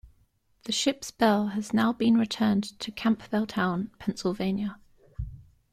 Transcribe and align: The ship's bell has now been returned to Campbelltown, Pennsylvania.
The 0.63 0.71
ship's 0.71 1.11
bell 1.11 1.49
has 1.49 1.75
now 1.75 1.93
been 1.93 2.17
returned 2.17 2.63
to 2.79 2.91
Campbelltown, 2.91 3.91
Pennsylvania. 3.99 4.79